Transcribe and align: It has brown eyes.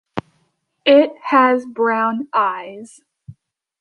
It 0.83 1.11
has 1.25 1.67
brown 1.67 2.27
eyes. 2.33 3.01